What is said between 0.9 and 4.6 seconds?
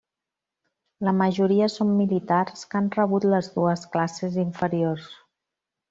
La majoria són militars que han rebut les dues classes